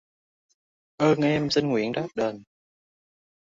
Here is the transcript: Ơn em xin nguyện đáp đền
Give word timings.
Ơn 0.97 1.19
em 1.21 1.49
xin 1.49 1.69
nguyện 1.69 1.91
đáp 1.91 2.07
đền 2.15 2.43